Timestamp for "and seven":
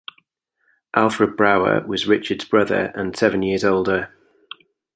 2.95-3.43